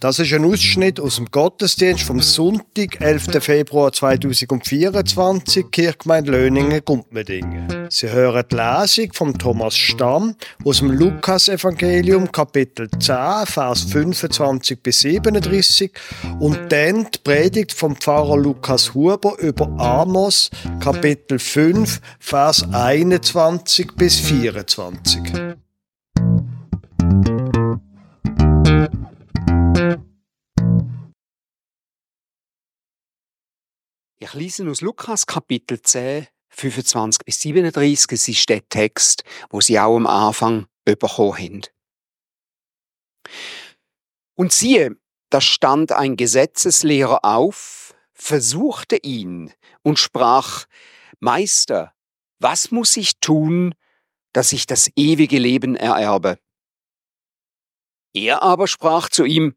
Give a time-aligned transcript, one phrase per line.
[0.00, 3.42] Das ist ein Ausschnitt aus dem Gottesdienst vom Sonntag, 11.
[3.42, 7.86] Februar 2024, Kirchgemeinde Löningen, Gumpmedingen.
[7.88, 15.00] Sie hören die Lesung von Thomas Stamm aus dem Lukas-Evangelium, Kapitel 10, Vers 25 bis
[15.00, 15.92] 37
[16.40, 24.18] und dann die Predigt vom Pfarrer Lukas Huber über Amos, Kapitel 5, Vers 21 bis
[24.20, 25.56] 24.
[34.26, 38.10] Ich lese aus Lukas Kapitel 10, 25 bis 37.
[38.10, 41.60] Es ist der Text, wo Sie auch am Anfang bekommen haben.
[44.34, 44.96] Und siehe,
[45.30, 49.52] da stand ein Gesetzeslehrer auf, versuchte ihn
[49.82, 50.66] und sprach,
[51.20, 51.94] Meister,
[52.40, 53.76] was muss ich tun,
[54.32, 56.40] dass ich das ewige Leben ererbe?
[58.12, 59.54] Er aber sprach zu ihm,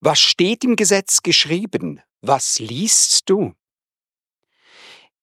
[0.00, 2.00] Was steht im Gesetz geschrieben?
[2.22, 3.54] Was liest du?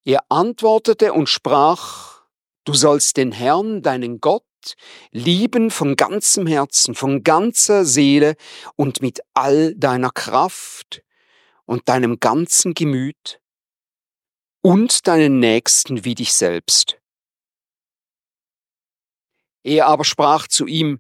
[0.06, 2.22] Er antwortete und sprach,
[2.66, 4.44] Du sollst den Herrn, deinen Gott,
[5.12, 8.36] lieben von ganzem Herzen, von ganzer Seele
[8.78, 11.04] und mit all deiner Kraft
[11.66, 13.42] und deinem ganzen Gemüt
[14.62, 16.98] und deinen Nächsten wie dich selbst.
[19.64, 21.00] Er aber sprach zu ihm,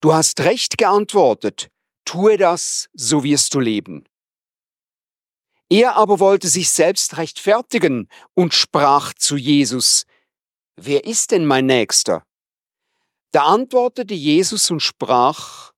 [0.00, 1.70] Du hast recht geantwortet,
[2.04, 4.04] tue das, so wirst du leben.
[5.72, 10.04] Er aber wollte sich selbst rechtfertigen und sprach zu Jesus,
[10.76, 12.26] Wer ist denn mein Nächster?
[13.30, 15.72] Da antwortete Jesus und sprach,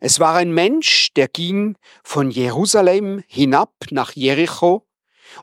[0.00, 4.86] Es war ein Mensch, der ging von Jerusalem hinab nach Jericho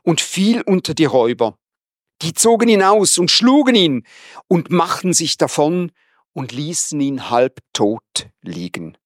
[0.04, 1.58] und fiel unter die Räuber.
[2.22, 4.06] Die zogen ihn aus und schlugen ihn
[4.46, 5.90] und machten sich davon
[6.32, 8.96] und ließen ihn halb tot liegen.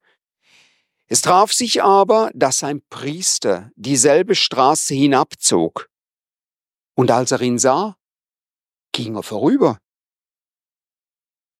[1.10, 5.88] Es traf sich aber, dass ein Priester dieselbe Straße hinabzog,
[6.94, 7.96] und als er ihn sah,
[8.92, 9.78] ging er vorüber.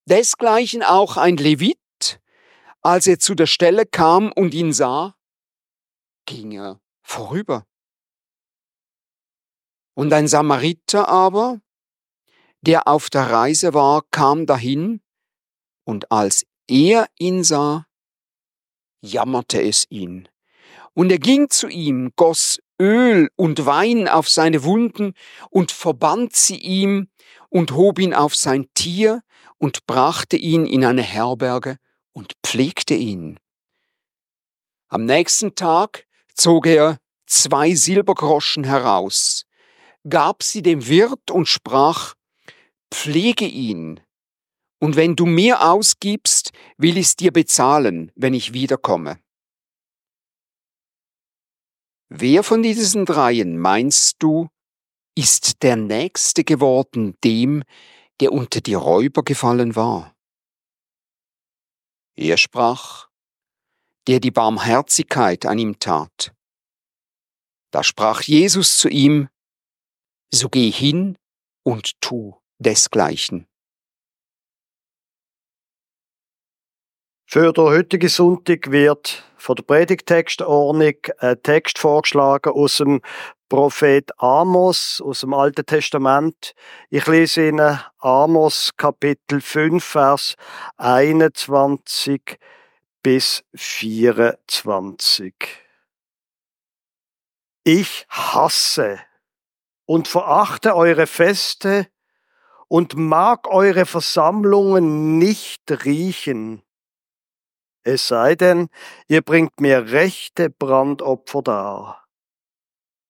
[0.04, 2.20] Desgleichen auch ein Levit,
[2.82, 5.16] als er zu der Stelle kam und ihn sah,
[6.26, 7.66] ging er vorüber.
[9.94, 11.60] Und ein Samariter aber,
[12.60, 15.00] der auf der Reise war, kam dahin,
[15.84, 17.87] und als er ihn sah,
[19.00, 20.28] jammerte es ihn.
[20.94, 25.14] Und er ging zu ihm, goss Öl und Wein auf seine Wunden
[25.50, 27.08] und verband sie ihm
[27.48, 29.22] und hob ihn auf sein Tier
[29.58, 31.78] und brachte ihn in eine Herberge
[32.12, 33.38] und pflegte ihn.
[34.88, 39.44] Am nächsten Tag zog er zwei Silbergroschen heraus,
[40.08, 42.14] gab sie dem Wirt und sprach,
[42.90, 44.00] Pflege ihn,
[44.80, 49.20] und wenn du mir ausgibst, will ich's dir bezahlen, wenn ich wiederkomme.
[52.08, 54.48] Wer von diesen dreien meinst du,
[55.16, 57.64] ist der Nächste geworden dem,
[58.20, 60.14] der unter die Räuber gefallen war?
[62.16, 63.08] Er sprach,
[64.06, 66.34] der die Barmherzigkeit an ihm tat.
[67.70, 69.28] Da sprach Jesus zu ihm,
[70.32, 71.18] so geh hin
[71.62, 73.46] und tu desgleichen.
[77.30, 83.02] Für den heutigen Sonntag wird von der Predigtextordnung ein Text vorgeschlagen aus dem
[83.50, 86.54] Prophet Amos aus dem Alten Testament.
[86.88, 90.36] Ich lese Ihnen Amos Kapitel 5, Vers
[90.78, 92.38] 21
[93.02, 95.34] bis 24.
[97.62, 99.00] Ich hasse
[99.84, 101.88] und verachte eure Feste
[102.68, 106.62] und mag eure Versammlungen nicht riechen
[107.88, 108.68] es sei denn,
[109.08, 112.04] ihr bringt mir rechte Brandopfer dar.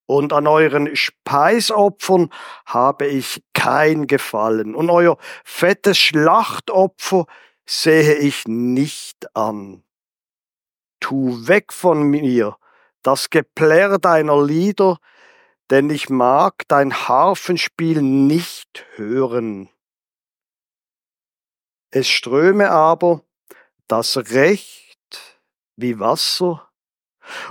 [0.05, 2.29] Und an euren Speisopfern
[2.65, 7.25] habe ich kein Gefallen, und euer fettes Schlachtopfer
[7.67, 9.83] sehe ich nicht an.
[11.01, 12.57] Tu weg von mir
[13.03, 14.97] das Geplärr deiner Lieder,
[15.69, 19.69] denn ich mag dein Harfenspiel nicht hören.
[21.91, 23.23] Es ströme aber
[23.89, 24.97] das Recht
[25.75, 26.69] wie Wasser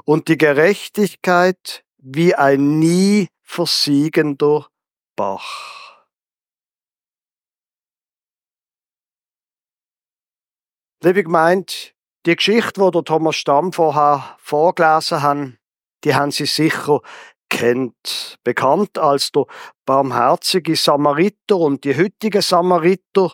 [0.05, 4.69] und die Gerechtigkeit wie ein nie versiegender
[5.17, 6.06] Bach.
[11.02, 11.94] Liebe gemeint,
[12.26, 15.52] die Geschichte, die Thomas Stamm vorher vorgelesen hat,
[16.05, 17.00] die haben Sie sicher
[17.49, 18.38] kennt.
[18.44, 19.46] Bekannt als der
[19.87, 23.32] barmherzige Samariter und die heutigen Samariter,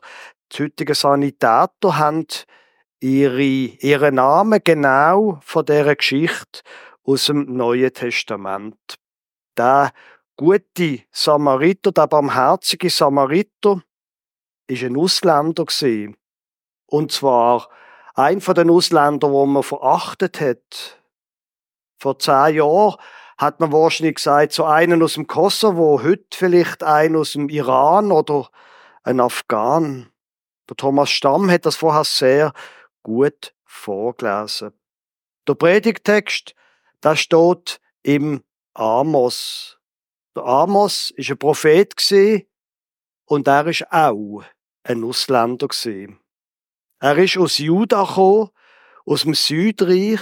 [0.53, 2.27] die heutigen Sanitäter haben
[3.01, 6.63] ihre, ihren Namen genau von dieser Geschichte
[7.05, 8.97] aus dem Neuen Testament.
[9.57, 9.93] Der
[10.37, 13.83] gute Samariter, der barmherzige Samariter,
[14.67, 15.67] ist ein Ausländer.
[16.87, 17.69] Und zwar
[18.15, 21.01] ein von den Ausländern, wo man verachtet hat.
[21.99, 22.97] Vor zehn Jahren
[23.39, 28.13] hat man wahrscheinlich gesagt, so einen aus dem Kosovo, heute vielleicht einen aus dem Iran
[28.13, 28.49] oder
[29.03, 30.11] ein Afghan.
[30.69, 32.53] Der Thomas Stamm hat das vorher sehr
[33.05, 34.73] gut vorgelesen.
[35.47, 36.57] Der Predigtext,
[37.01, 38.43] da steht im
[38.75, 39.79] Amos.
[40.35, 41.95] Der Amos ist ein Prophet
[43.27, 44.43] und er ist auch
[44.83, 45.69] ein Ausländer
[46.99, 48.51] Er ist aus Juda gekommen,
[49.07, 50.21] aus dem Südreich,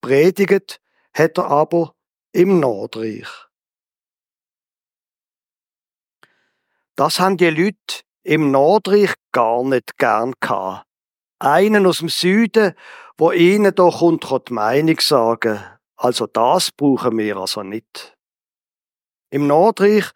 [0.00, 0.80] predigt
[1.12, 1.94] hat er aber
[2.32, 3.28] im Nordreich.
[6.94, 10.87] Das haben die Leute im Nordreich gar nicht gern gehabt.
[11.38, 12.74] Einen aus dem Süden,
[13.16, 15.60] wo ihnen doch unter die Meinung sagen.
[15.96, 18.14] Also das brauchen wir also nicht.
[19.30, 20.06] Im Nordreich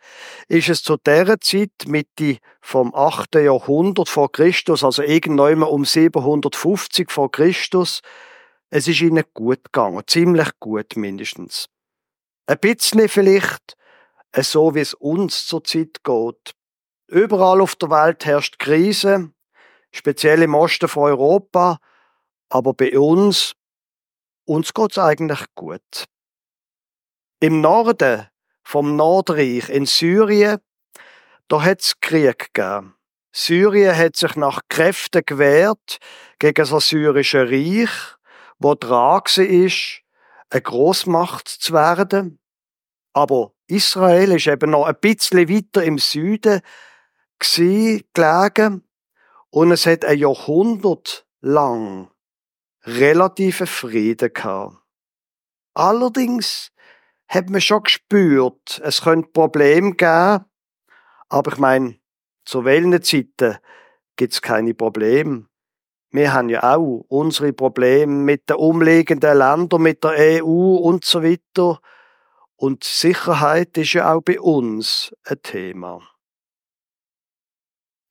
[0.49, 3.35] ist es zu der Zeit, Mitte vom 8.
[3.35, 8.01] Jahrhundert vor Christus, also irgendwann um 750 vor Christus,
[8.71, 11.69] es ist ihnen gut gegangen, ziemlich gut mindestens.
[12.47, 13.77] Ein bisschen vielleicht
[14.35, 16.55] so, wie es uns zurzeit geht.
[17.09, 19.31] Überall auf der Welt herrscht Krise,
[19.93, 21.79] speziell im Osten von Europa,
[22.49, 23.55] aber bei uns,
[24.45, 26.05] uns geht's eigentlich gut.
[27.41, 28.27] Im Norden
[28.65, 30.59] vom Nordreich in Syrien,
[31.49, 32.95] da hat's Krieg gegeben.
[33.33, 35.99] Syrien hat sich nach Kräften gewehrt
[36.39, 37.91] gegen das syrische Reich,
[38.59, 40.03] wo dran ist,
[40.51, 42.39] eine Großmacht zu werden.
[43.15, 46.61] Aber Israel ist eben noch ein bisschen weiter im Süden
[47.39, 48.85] gelegen
[49.53, 52.11] und es hat ein Jahrhundert lang
[52.85, 54.79] relativen Frieden gehabt.
[55.75, 56.73] Allerdings
[57.29, 60.45] hat man schon gespürt, es könnte Probleme geben,
[61.29, 61.99] aber ich meine,
[62.45, 63.59] zu welchen Zeiten
[64.17, 65.47] gibt es keine Probleme.
[66.11, 71.23] Wir haben ja auch unsere Probleme mit den umliegenden Ländern, mit der EU und so
[71.23, 71.81] weiter.
[72.57, 76.03] Und Sicherheit ist ja auch bei uns ein Thema.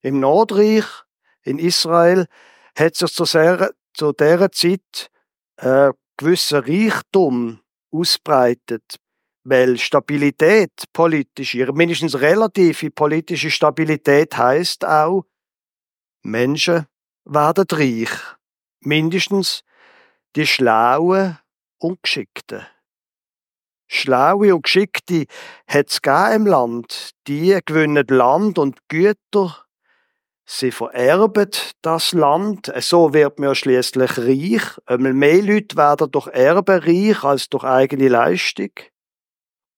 [0.01, 0.85] Im Nordreich,
[1.43, 2.27] in Israel,
[2.77, 5.09] hat sich zu, sehr, zu dieser Zeit
[5.57, 7.59] äh, gewisser Reichtum
[7.91, 8.97] ausbreitet,
[9.43, 15.25] weil Stabilität, politische, mindestens relative politische Stabilität heißt auch,
[16.23, 16.85] Menschen
[17.25, 18.11] werden reich.
[18.81, 19.63] Mindestens
[20.35, 21.37] die Schlauen
[21.79, 22.65] und Geschickten.
[23.87, 25.25] Schlaue und Geschickte
[25.67, 25.99] hat's
[26.33, 27.11] im Land.
[27.27, 29.65] Die gewinnen Land und Güter.
[30.53, 31.49] Sie vererben
[31.81, 32.73] das Land.
[32.81, 34.61] So wird man ja schliesslich reich.
[34.85, 38.71] Einmal mehr Leute werden durch Erben reich als durch eigene Leistung.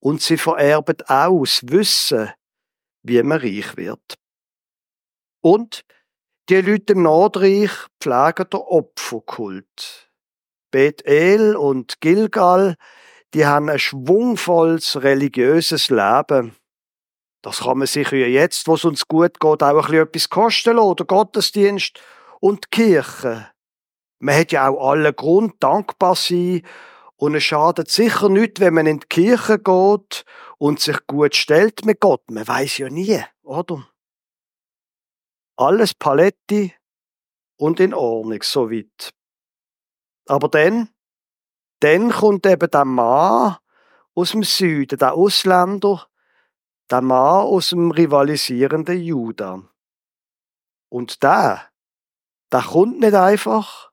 [0.00, 2.32] Und sie vererben auch das Wissen,
[3.04, 4.18] wie man reich wird.
[5.42, 5.84] Und
[6.48, 7.70] die Leute im Nordreich
[8.02, 10.10] pflegen den Opferkult.
[10.72, 12.74] Bethel und Gilgal,
[13.32, 16.56] die haben ein schwungvolles religiöses Leben.
[17.44, 20.30] Das kann man sich ja jetzt, wo es uns gut geht, auch ein bisschen etwas
[20.30, 22.00] kosten lassen, der Gottesdienst
[22.40, 23.50] und die Kirche.
[24.18, 26.62] Man hat ja auch allen Grund, dankbar sein
[27.16, 30.24] und es schadet sicher nicht, wenn man in die Kirche geht
[30.56, 32.22] und sich gut stellt mit Gott.
[32.30, 33.86] Man weiß ja nie, oder?
[35.56, 36.74] Alles Paletti
[37.58, 39.12] und in Ordnung, soweit.
[40.28, 40.88] Aber dann,
[41.80, 43.58] dann kommt eben der Mann
[44.14, 46.08] aus dem Süden, der Ausländer,
[46.94, 49.68] der Mann aus dem rivalisierenden Juda.
[50.92, 51.68] Und der,
[52.52, 53.90] der kommt nicht einfach,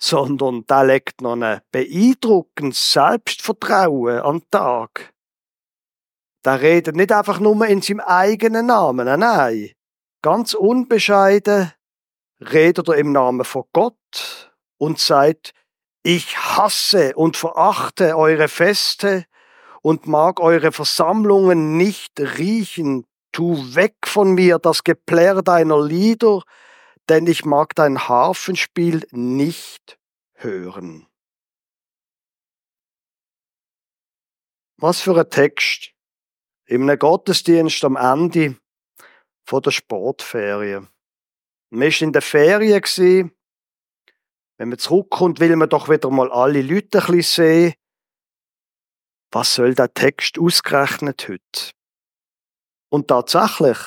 [0.00, 5.12] sondern der legt noch ein beeindruckendes Selbstvertrauen an den Tag.
[6.44, 9.72] Der redet nicht einfach nur in seinem eigenen Namen, nein.
[10.22, 11.72] Ganz unbescheiden
[12.40, 15.54] redet er im Namen von Gott und sagt,
[16.04, 19.26] ich hasse und verachte eure Feste
[19.82, 23.06] und mag eure Versammlungen nicht riechen.
[23.32, 26.42] Tu weg von mir das Geplärr deiner Lieder,
[27.08, 29.98] denn ich mag dein Harfenspiel nicht
[30.34, 31.06] hören.
[34.76, 35.92] Was für ein Text.
[36.66, 38.56] Im Gottesdienst am Ende
[39.44, 40.88] von der Sportferien.
[41.70, 43.32] Man war in der Ferien.
[44.58, 47.74] Wenn man zurückkommt, will man doch wieder mal alle Leute ein bisschen sehen.
[49.30, 51.72] Was soll der Text ausgerechnet heute?
[52.90, 53.78] Und tatsächlich,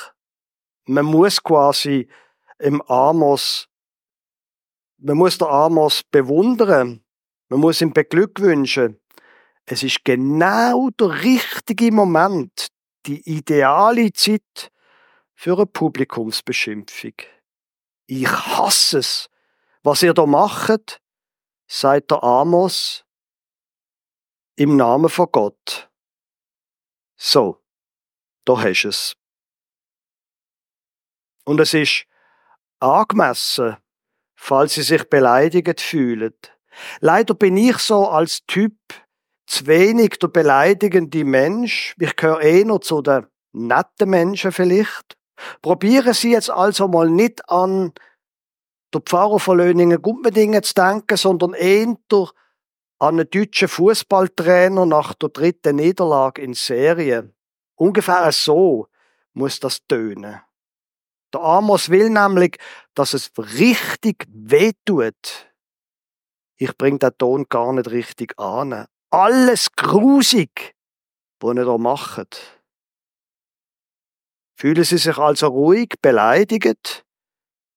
[0.86, 2.08] man muss quasi
[2.60, 3.72] im Amos
[5.04, 7.04] man muss der Amos bewundern,
[7.50, 9.00] man muss ihm beglückwünschen.
[9.66, 12.68] Es ist genau der richtige Moment,
[13.06, 14.72] die ideale Zeit
[15.34, 17.14] für eine Publikumsbeschimpfung.
[18.06, 19.30] Ich hasse es,
[19.82, 21.02] was ihr da macht,
[21.68, 23.04] sagt der Amos
[24.62, 25.90] im Namen von Gott.
[27.18, 27.58] So,
[28.46, 29.16] da hast du es.
[31.46, 32.06] Und es ist
[32.80, 33.78] angemessen,
[34.36, 36.36] falls Sie sich beleidigt fühlen.
[37.00, 38.78] Leider bin ich so als Typ
[39.48, 41.96] zu wenig der beleidigende Mensch.
[42.00, 45.18] Ich gehöre eher zu den netten Menschen vielleicht.
[45.64, 47.94] Probieren Sie jetzt also mal nicht an
[48.94, 51.96] der Pfarrer von Löningen-Gumpendingen zu denken, sondern eher
[53.02, 57.34] an einen deutschen Fußballtrainer nach der dritten Niederlage in Serie.
[57.76, 58.90] Ungefähr so
[59.34, 60.40] muss das tönen.
[61.34, 62.58] Der Amos will nämlich,
[62.94, 65.52] dass es richtig wehtut.
[66.58, 68.86] Ich bring den Ton gar nicht richtig an.
[69.10, 70.76] Alles grusig,
[71.40, 72.62] was ihr da macht.
[74.54, 77.04] Fühlen Sie sich also ruhig, beleidigt?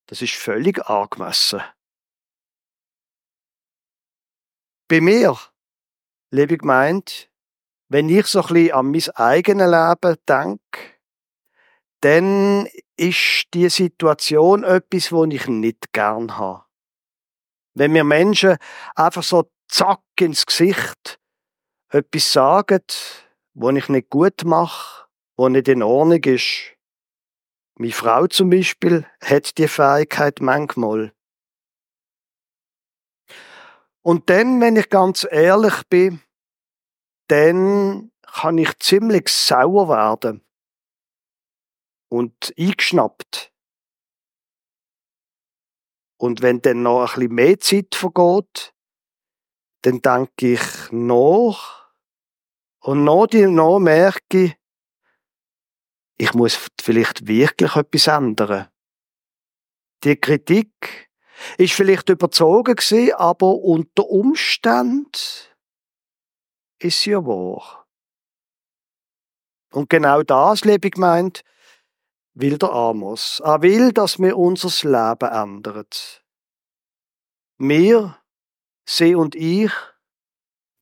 [0.06, 1.62] Das ist völlig angemessen.
[4.86, 5.38] Bei mir,
[6.30, 7.10] liebe Gemeinde,
[7.88, 10.80] wenn ich so ein bisschen an mein eigenes Leben denke,
[12.00, 16.66] dann ist die Situation etwas, wo ich nicht gern habe.
[17.72, 18.58] Wenn mir Menschen
[18.94, 21.18] einfach so zack ins Gesicht
[21.88, 22.82] etwas sagen,
[23.54, 25.06] wo ich nicht gut mache,
[25.38, 26.76] wo nicht in Ordnung ist.
[27.76, 31.14] Meine Frau zum Beispiel hat die Fähigkeit manchmal.
[34.04, 36.20] Und dann, wenn ich ganz ehrlich bin,
[37.28, 40.44] dann kann ich ziemlich sauer werden
[42.10, 43.50] und eingeschnappt.
[46.18, 48.74] Und wenn dann noch ein bisschen mehr Zeit vergeht,
[49.82, 51.90] dann denke ich nach
[52.80, 54.56] und noch, noch merke ich,
[56.18, 58.68] ich muss vielleicht wirklich etwas ändern.
[60.04, 61.10] Die Kritik
[61.58, 65.10] ist vielleicht überzogen gewesen, aber unter Umständen
[66.78, 67.86] ist ja wahr.
[69.72, 71.44] Und genau das, liebe gemeint,
[72.34, 73.40] will der Amos.
[73.40, 75.86] Er will, dass wir unser Leben ändern.
[77.58, 78.18] Wir,
[78.84, 79.72] sie und ich,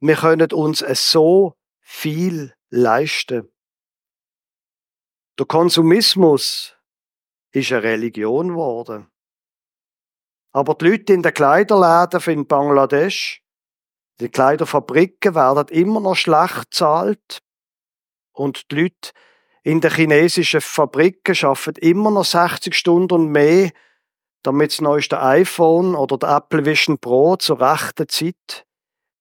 [0.00, 0.80] wir können uns
[1.10, 3.48] so viel leisten.
[5.38, 6.76] Der Konsumismus
[7.52, 9.11] ist eine Religion geworden.
[10.52, 13.42] Aber die Leute in den Kleiderläden in Bangladesch,
[14.20, 17.42] die Kleiderfabriken werden immer noch schlecht bezahlt
[18.32, 19.12] und die Leute
[19.62, 23.70] in den chinesischen Fabriken arbeiten immer noch 60 Stunden und mehr,
[24.42, 28.66] damit das neueste iPhone oder der Apple Vision Pro zur rechten Zeit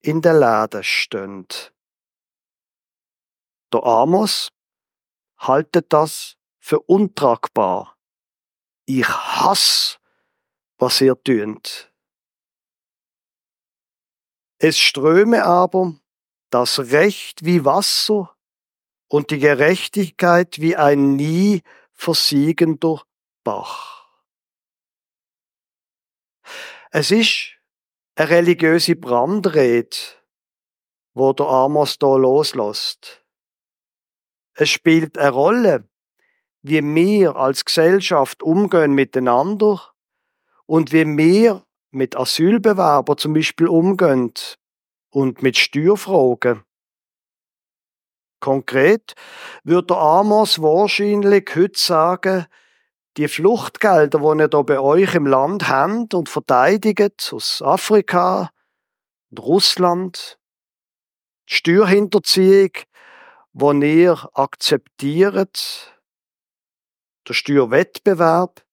[0.01, 1.47] in den Läden stehen.
[3.71, 4.49] Der Amos
[5.37, 7.95] haltet das für untragbar.
[8.85, 9.97] Ich hasse,
[10.81, 11.93] was ihr tönt.
[14.57, 15.93] Es ströme aber
[16.49, 18.35] das Recht wie Wasser
[19.07, 21.61] und die Gerechtigkeit wie ein nie
[21.93, 23.03] versiegender
[23.43, 24.09] Bach.
[26.89, 27.51] Es ist
[28.15, 29.95] eine religiöse Brandrede,
[31.13, 33.23] wo der Amos da loslässt.
[34.53, 35.89] Es spielt eine Rolle,
[36.63, 39.90] wie wir als Gesellschaft umgehen miteinander
[40.71, 44.31] und wie wir mit Asylbewerbern zum Beispiel umgehen
[45.09, 46.63] und mit Steuerfragen.
[48.39, 49.15] Konkret
[49.65, 52.45] wird der Amos wahrscheinlich heute sagen,
[53.17, 58.49] die Fluchtgelder, die ihr hier bei euch im Land habt und verteidigt aus Afrika
[59.29, 60.39] und Russland,
[61.49, 62.71] die Steuerhinterziehung,
[63.51, 66.01] die ihr akzeptiert,
[67.27, 68.63] der Steuerwettbewerb,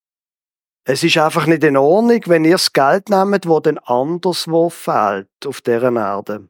[0.90, 5.28] es ist einfach nicht in Ordnung, wenn ihr das Geld nehmt, wo dann anderswo fehlt
[5.44, 6.48] auf dieser Erde.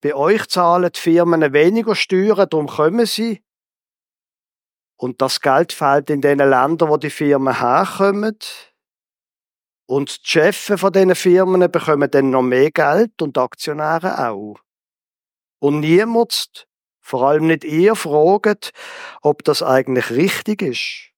[0.00, 3.44] Bei euch zahlen die Firmen weniger Steuern, darum kommen sie.
[4.96, 8.38] Und das Geld fehlt in den Ländern, wo die Firmen herkommen.
[9.86, 14.56] Und die Chefs von diesen Firmen bekommen dann noch mehr Geld und Aktionäre auch.
[15.58, 16.66] Und niemand,
[17.02, 18.72] vor allem nicht ihr, fragt,
[19.20, 21.08] ob das eigentlich richtig ist.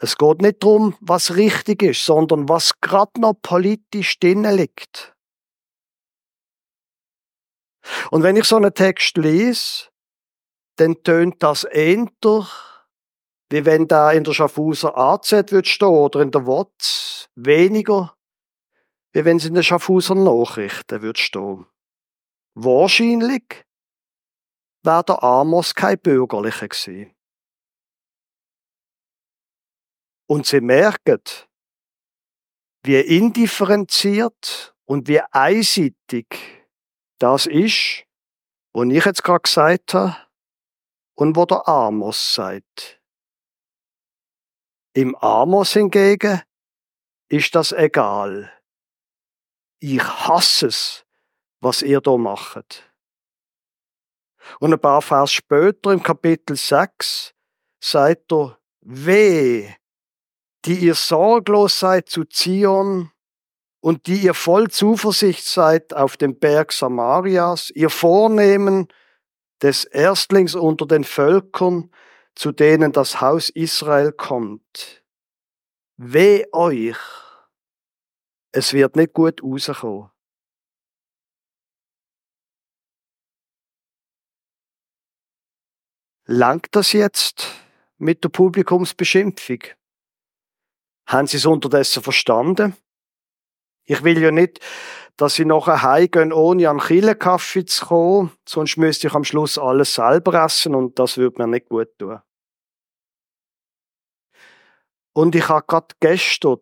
[0.00, 5.14] Es geht nicht darum, was richtig ist, sondern was gerade noch politisch drinnen liegt.
[8.10, 9.88] Und wenn ich so einen Text lese,
[10.76, 12.06] dann tönt das eher
[13.50, 17.30] wie wenn da in der Schaffhauser AZ wird stehen oder in der WOTS.
[17.34, 18.14] Weniger,
[19.12, 21.66] wie wenn es in den Schaffhauser Nachrichten wird stehen.
[22.54, 23.64] Wahrscheinlich
[24.82, 27.14] wäre der Amos kein Bürgerlicher gewesen.
[30.28, 31.22] Und sie merken,
[32.82, 36.26] wie indifferenziert und wie einseitig
[37.18, 38.04] das ist,
[38.72, 40.16] was ich jetzt gerade gesagt habe
[41.14, 43.00] und wo der Amos sagt.
[44.92, 46.42] Im Amos hingegen
[47.28, 48.52] ist das egal.
[49.80, 51.06] Ich hasse es,
[51.60, 52.92] was ihr da macht.
[54.60, 57.34] Und ein paar Vers später im Kapitel 6
[57.80, 59.72] sagt er, weh,
[60.68, 63.10] die ihr sorglos seid zu Zion
[63.80, 68.88] und die ihr voll Zuversicht seid auf dem Berg Samarias, ihr Vornehmen
[69.62, 71.90] des Erstlings unter den Völkern,
[72.34, 75.02] zu denen das Haus Israel kommt.
[75.96, 76.98] Weh euch!
[78.52, 80.10] Es wird nicht gut rauskommen.
[86.26, 87.46] Langt das jetzt
[87.96, 89.77] mit der Publikumsbeschimpfung?
[91.08, 92.76] Haben Sie es unterdessen verstanden?
[93.86, 94.60] Ich will ja nicht,
[95.16, 96.78] dass Sie nachher heimgehen, ohne an
[97.18, 101.48] Kaffee zu kommen, sonst müsste ich am Schluss alles selber essen und das würde mir
[101.48, 102.20] nicht gut tun.
[105.14, 106.60] Und ich habe gerade gestern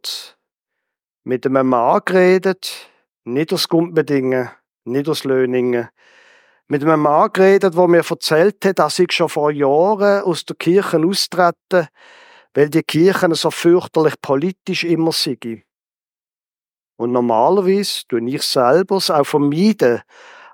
[1.25, 2.89] mit einem Mann geredet,
[3.25, 4.51] nicht aus Gumpendingen,
[4.85, 5.89] nicht aus Löningen,
[6.69, 10.55] mit einem Mann geredet, der mir erzählt hat, dass ich schon vor Jahren aus der
[10.55, 11.89] Kirche austrete,
[12.57, 15.63] weil die Kirchen so fürchterlich politisch immer sind.
[16.99, 20.01] Und normalerweise tue ich selber es auch vermeiden,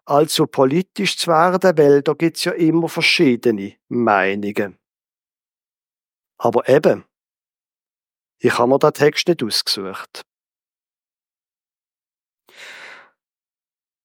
[0.05, 4.81] allzu politisch zu werden, weil da gibt's ja immer verschiedene Meinungen.
[6.39, 7.05] Aber eben,
[8.41, 10.23] ich habe mir den Text nicht ausgesucht.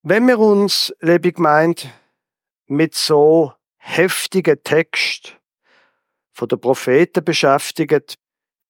[0.02, 1.92] Wenn wir uns, liebe Gemeinde,
[2.66, 5.37] mit so heftigen Text
[6.38, 8.04] von den Propheten beschäftigen,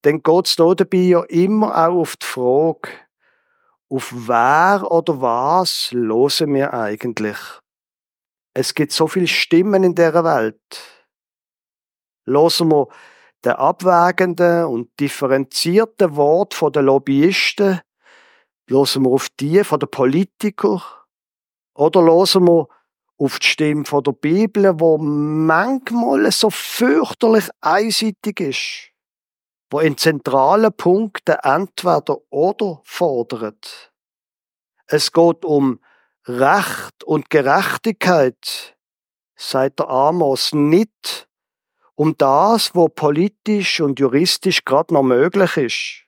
[0.02, 2.88] dann geht es dabei ja immer auch auf die Frage,
[3.90, 7.36] auf wer oder was losen wir eigentlich?
[8.54, 11.04] Es gibt so viele Stimmen in der Welt.
[12.26, 12.88] Losen wir
[13.44, 17.80] den abwägenden und differenzierten Wort von den Lobbyisten?
[18.68, 20.82] Losen wir auf die von den Politikern?
[21.74, 22.68] Oder losen wir
[23.18, 28.92] auf die Stimme von der Bibel, wo manchmal so fürchterlich einseitig ist,
[29.70, 33.92] wo in zentralen Punkten entweder oder fordert.
[34.86, 35.80] Es geht um
[36.26, 38.76] Recht und Gerechtigkeit,
[39.36, 41.28] sagt der Amos, nicht
[41.94, 46.04] um das, wo politisch und juristisch gerade noch möglich ist.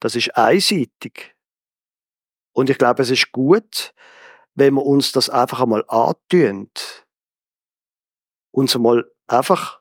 [0.00, 1.34] Das ist einseitig.
[2.52, 3.92] Und ich glaube, es ist gut,
[4.58, 6.68] wenn wir uns das einfach einmal antun,
[8.50, 9.80] uns einmal einfach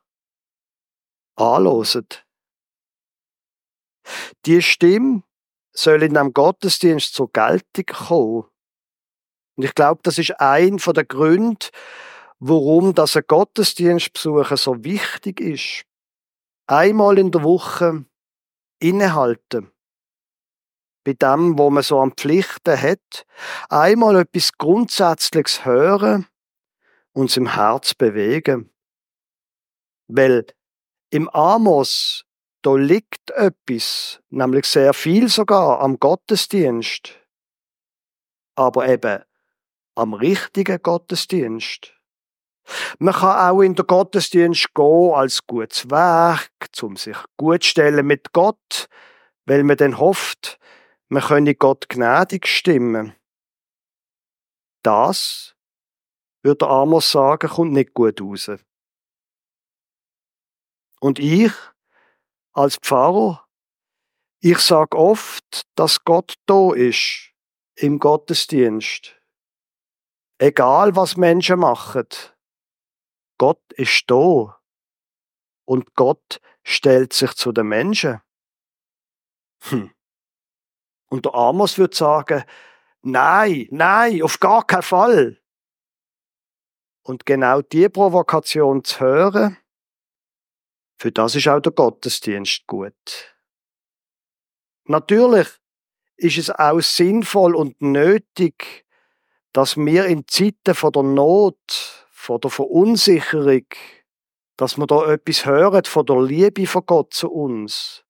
[1.35, 2.07] anlosen.
[4.45, 5.23] Die Stimme
[5.73, 8.43] soll in einem Gottesdienst zur Geltung kommen.
[9.55, 11.71] Und ich glaube, das ist ein von den Gründen,
[12.37, 15.85] warum das ein Gottesdienstbesuch so wichtig ist.
[16.67, 18.05] Einmal in der Woche
[18.79, 19.71] innehalten
[21.07, 23.25] bei dem, wo man so an Pflichten hat,
[23.69, 26.27] einmal etwas Grundsätzliches hören
[27.13, 28.69] und es im Herz bewegen.
[30.09, 30.45] Weil
[31.09, 32.25] im Amos,
[32.61, 37.17] da liegt etwas, nämlich sehr viel sogar am Gottesdienst,
[38.55, 39.23] aber eben
[39.95, 41.93] am richtigen Gottesdienst.
[42.99, 46.49] Man kann auch in den Gottesdienst gehen als gutes Werk,
[46.81, 48.89] um sich gut stellen mit Gott,
[49.45, 50.59] weil man dann hofft,
[51.09, 53.15] man könne Gott gnädig stimmen.
[54.83, 55.55] Das,
[56.43, 58.49] würde Amos sagen, kommt nicht gut raus.
[60.99, 61.51] Und ich,
[62.53, 63.47] als Pfarrer,
[64.39, 67.33] ich sag oft, dass Gott da ist,
[67.75, 69.19] im Gottesdienst.
[70.39, 72.07] Egal was Menschen machen,
[73.37, 74.59] Gott ist da.
[75.65, 78.21] Und Gott stellt sich zu den Menschen.
[79.63, 79.91] Hm.
[81.09, 82.43] Und der Amos würde sagen,
[83.01, 85.41] nein, nein, auf gar keinen Fall.
[87.03, 89.57] Und genau die Provokation zu hören,
[90.99, 93.35] für das ist auch der Gottesdienst gut.
[94.85, 95.47] Natürlich
[96.17, 98.85] ist es auch sinnvoll und nötig,
[99.53, 103.65] dass wir in Zeiten von der Not, von der Verunsicherung
[104.57, 108.03] dass wir da etwas hören von der Liebe von Gott zu uns.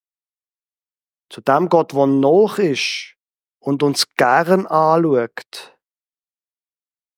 [1.30, 3.16] Zu dem Gott, der noch ist
[3.60, 5.78] und uns gern anschaut.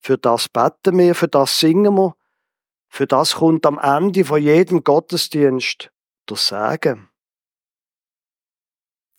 [0.02, 2.16] Für das beten wir, für das singen wir,
[2.88, 5.92] für das kommt am Ende von jedem Gottesdienst
[6.28, 7.08] der Segen.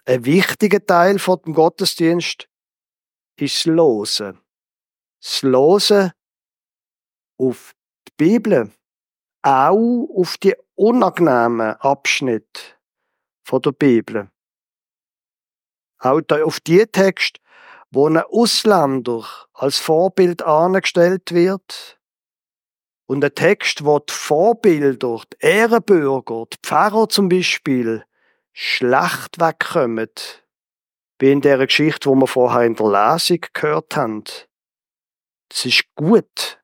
[0.06, 2.50] Ein wichtiger Teil von dem Gottesdienst
[3.38, 4.42] ist das Losen.
[5.22, 6.12] Das Losen
[7.38, 7.76] auf
[8.08, 8.72] die Bibel,
[9.44, 12.62] auch auf die unangenehmen Abschnitte
[13.44, 14.32] von der Bibel.
[16.02, 17.40] Auch auf die Text,
[17.92, 22.00] wo ein Ausländer als Vorbild angestellt wird.
[23.06, 28.04] Und ein Text, wo die Vorbilder, die Ehrenbürger, die Pfarrer zum Beispiel,
[28.52, 30.10] schlecht wegkommen.
[31.20, 34.24] Wie in der Geschichte, wo wir vorher in der Lesung gehört haben.
[35.52, 36.60] Es ist gut,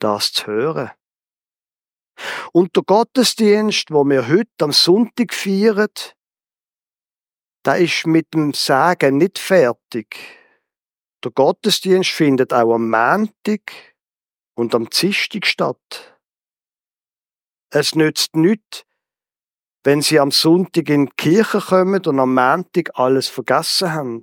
[0.00, 0.90] das zu hören.
[2.52, 5.88] Und der Gottesdienst, wo wir heute am Sonntag feiern,
[7.62, 10.16] da ist mit dem Sagen nicht fertig.
[11.22, 13.72] Der Gottesdienst findet auch am Montag
[14.54, 16.18] und am Dienstag statt.
[17.70, 18.84] Es nützt nichts,
[19.84, 24.22] wenn sie am Sonntag in die Kirche kommen und am Montag alles vergessen haben.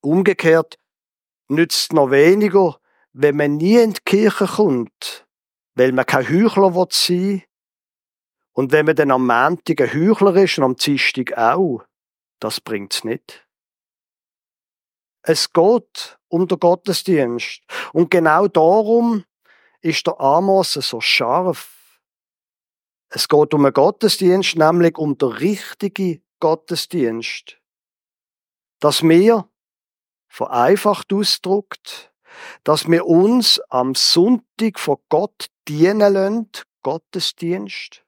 [0.00, 0.78] Umgekehrt
[1.48, 2.80] nützt noch weniger,
[3.12, 5.26] wenn man nie in die Kirche kommt,
[5.74, 7.47] weil man kein Heuchler sein will
[8.58, 11.84] und wenn man dann am Montag ein Heuchler ist und am Dienstag auch,
[12.40, 13.46] das bringt's nicht.
[15.22, 17.62] Es geht um den Gottesdienst.
[17.92, 19.24] Und genau darum
[19.80, 22.00] ist der Amos so scharf.
[23.10, 27.60] Es geht um einen Gottesdienst, nämlich um den richtigen Gottesdienst.
[28.80, 29.48] Dass wir,
[30.26, 32.12] vereinfacht ausdruckt,
[32.64, 36.50] dass wir uns am Sonntag von Gott dienen lassen,
[36.82, 38.02] Gottesdienst,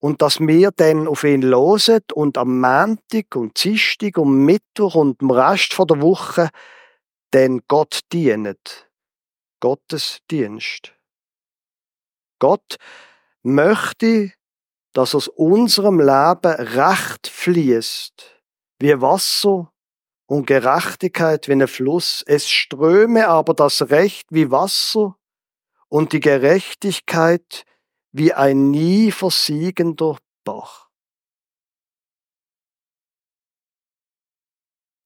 [0.00, 5.20] und dass wir dann auf ihn losen und am Montag und Dienstag und Mittwoch und
[5.22, 6.50] am Rest von der Woche
[7.30, 8.56] dann Gott dienen.
[9.60, 10.92] Gottes Dienst.
[12.38, 12.76] Gott
[13.42, 14.32] möchte,
[14.92, 18.42] dass aus unserem Leben Recht fließt,
[18.78, 19.72] wie Wasser
[20.26, 22.22] und Gerechtigkeit wie ein Fluss.
[22.26, 25.16] Es ströme aber das Recht wie Wasser
[25.88, 27.64] und die Gerechtigkeit
[28.16, 30.88] wie ein nie versiegender Bach.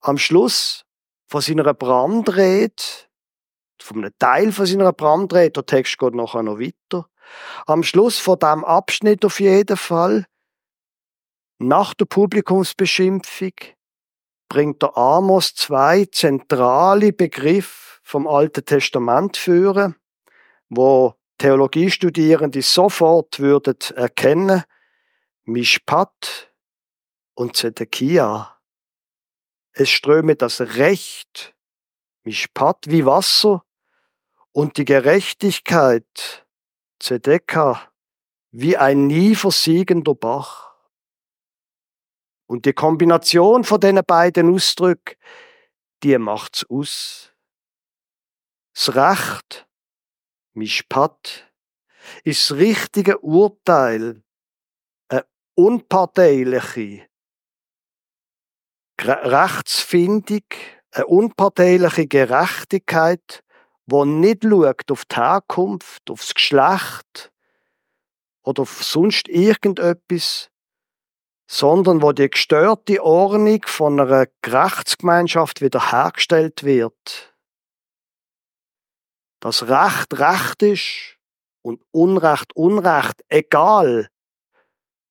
[0.01, 0.85] Am Schluss
[1.27, 2.73] von seiner Brandrede,
[3.83, 7.11] von einem Teil von seiner Brandrede, der Text geht nachher noch weiter,
[7.67, 10.27] am Schluss von dem Abschnitt auf jeden Fall,
[11.59, 13.55] nach der Publikumsbeschimpfung,
[14.49, 19.97] bringt der Amos zwei zentrale Begriffe vom Alten Testament führen,
[20.69, 24.63] wo Theologiestudierende sofort würden erkennen,
[25.45, 26.53] Mishpat
[27.33, 28.61] und Zedekia.
[29.73, 31.55] Es ströme das Recht,
[32.25, 33.65] Mishpat wie Wasser,
[34.53, 36.47] und die Gerechtigkeit,
[36.99, 37.91] Zedeka,
[38.51, 40.75] wie ein nie versiegender Bach.
[42.45, 45.17] Und die Kombination von den beiden Ausdrücken,
[46.03, 47.33] die macht's aus.
[48.75, 49.70] Das Recht
[50.55, 51.51] Mishpat,
[52.25, 54.23] ist das richtige Urteil,
[55.09, 57.07] eine unparteiliche
[59.01, 60.45] Rechtsfindung,
[60.93, 63.43] eine unparteiliche Gerechtigkeit,
[63.87, 67.33] wo nicht schaut auf die Herkunft, aufs Geschlecht
[68.43, 70.51] oder auf sonst irgendetwas,
[71.47, 77.35] sondern wo die gestörte Ordnung von einer Rechtsgemeinschaft wiederhergestellt wird
[79.41, 81.19] dass Recht Recht ist
[81.63, 84.09] und Unrecht Unrecht, egal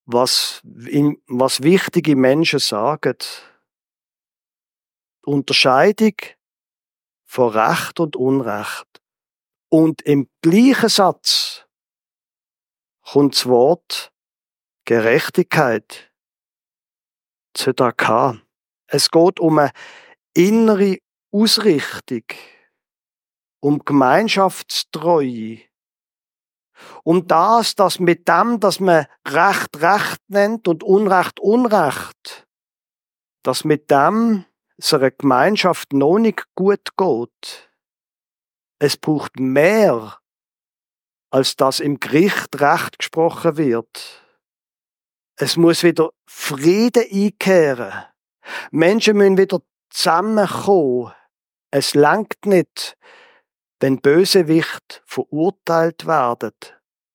[0.05, 3.17] was, was wichtige Menschen sagen.
[5.23, 6.15] Unterscheidung
[7.25, 8.87] von Recht und Unrecht.
[9.69, 11.67] Und im gleichen Satz
[13.01, 14.11] kommt das Wort
[14.85, 16.11] Gerechtigkeit.
[17.53, 18.41] ZDK.
[18.87, 19.71] Es geht um eine
[20.33, 20.97] innere
[21.31, 22.23] Ausrichtung
[23.59, 25.59] um Gemeinschaftstreue,
[27.03, 32.47] um das, dass mit dem, dass man Recht Recht nennt und Unrecht Unrecht,
[33.43, 34.45] dass mit dem
[34.77, 37.69] es Gemeinschaft noch nicht gut geht.
[38.79, 40.19] Es braucht mehr,
[41.31, 44.25] als dass im Gericht Recht gesprochen wird.
[45.35, 48.05] Es muss wieder Frieden einkehren.
[48.71, 51.13] Menschen müssen wieder zusammenkommen.
[51.71, 52.97] Es langt nicht,
[53.79, 56.53] wenn Bösewicht verurteilt werden,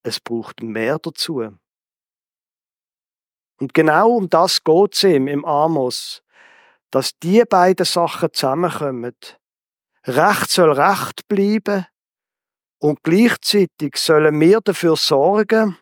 [0.03, 1.57] es braucht mehr dazu.
[3.61, 6.23] Und genau um das geht es ihm im Amos,
[6.91, 9.17] dass die beiden Sachen zusammenkommen.
[10.07, 11.87] Recht soll Recht bleiben
[12.79, 15.79] und gleichzeitig sollen wir dafür sorgen,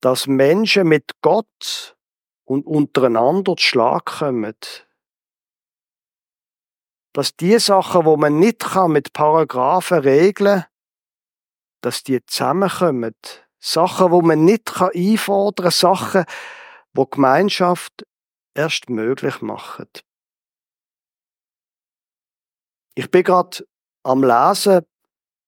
[0.00, 1.96] dass Menschen mit Gott
[2.44, 4.54] und untereinander zu Schlag kommen.
[7.16, 10.66] Dass die Sachen, wo man nicht kann mit Paragraphen regeln,
[11.80, 13.14] dass die zusammenkommen.
[13.58, 16.26] Sachen, wo man nicht kann einfordern, Sachen,
[16.92, 18.04] wo Gemeinschaft
[18.52, 19.88] erst möglich machen.
[22.94, 23.66] Ich bin gerade
[24.02, 24.84] am Lesen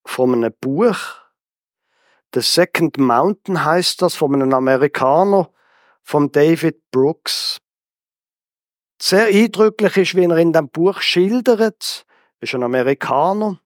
[0.06, 0.96] von einem Buch.
[2.34, 5.52] The Second Mountain heißt das, von einem Amerikaner,
[6.02, 7.58] von David Brooks.
[9.00, 12.04] Sehr eindrücklich ist, wie er in dem Buch schildert,
[12.40, 13.60] ist ein Amerikaner,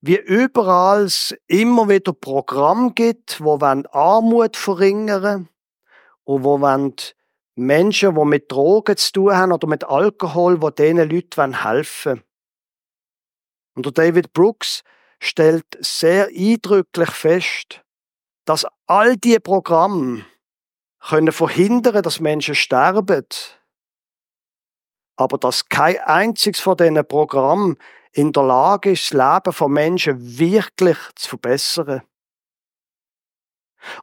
[0.00, 5.48] wie überall es immer wieder Programm gibt, wo wollen Armut verringern
[6.24, 6.94] und wo wollen
[7.54, 12.24] Menschen, die mit Drogen zu tun haben oder mit Alkohol, wo diesen Leuten helfen wollen.
[13.74, 14.82] Und der David Brooks
[15.20, 17.82] stellt sehr eindrücklich fest,
[18.44, 20.24] dass all diese Programme
[20.98, 23.24] können verhindern, dass Menschen sterben,
[25.16, 27.76] aber dass kein einziges von diesen Programmen
[28.12, 32.02] in der Lage ist, das Leben von Menschen wirklich zu verbessern.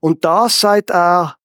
[0.01, 1.35] Und das, sagt er,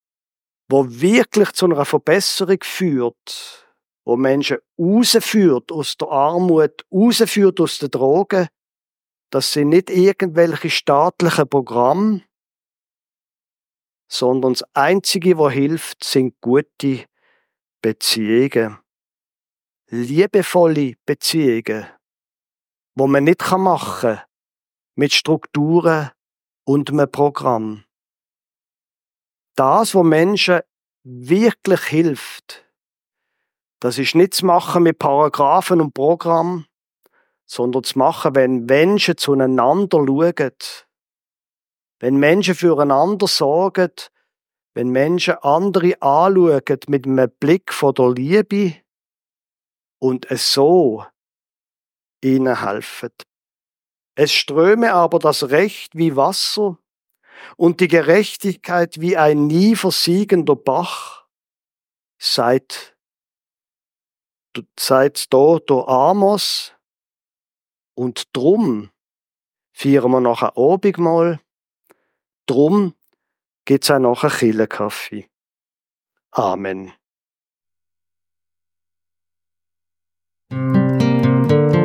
[0.68, 3.64] wo wirklich zu einer Verbesserung führt,
[4.04, 8.48] wo Menschen rausführt aus der Armut, rausführt aus den Drogen,
[9.30, 12.22] das sind nicht irgendwelche staatlichen Programme,
[14.08, 17.06] sondern das Einzige, was hilft, sind gute
[17.82, 18.78] Beziehungen.
[19.96, 21.86] Liebevolle Beziehungen,
[22.96, 24.22] wo man nicht machen kann
[24.96, 26.10] mit Strukturen
[26.64, 27.84] und einem Programm.
[29.54, 30.62] Das, was Menschen
[31.04, 32.68] wirklich hilft,
[33.78, 36.66] das ist nicht zu machen mit Paragraphen und Programm,
[37.46, 40.56] sondern zu machen, wenn Menschen zueinander schauen,
[42.00, 43.92] wenn Menschen füreinander sorgen,
[44.74, 48.83] wenn Menschen andere anschauen mit einem Blick von der Liebe
[50.04, 51.06] und es so
[52.22, 53.08] ihnen helfen.
[54.14, 56.78] Es ströme aber das Recht wie Wasser
[57.56, 61.26] und die Gerechtigkeit wie ein nie versiegender Bach,
[62.18, 62.98] seit,
[64.78, 66.74] seit da der Amos,
[67.94, 68.90] und drum
[69.72, 71.40] feiern wir noch ein Abendmahl.
[72.44, 72.94] Drum
[73.64, 75.30] gibt's auch noch einen Killenkaffee.
[76.32, 76.92] Amen.
[80.50, 81.83] Música